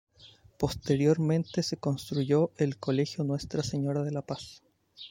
Posteriormente 0.57 1.61
se 1.61 1.77
construyó 1.77 2.51
el 2.57 2.79
Colegio 2.79 3.23
Nuestra 3.23 3.61
Señora 3.61 4.01
de 4.01 4.09
la 4.11 4.23
Paz. 4.23 4.63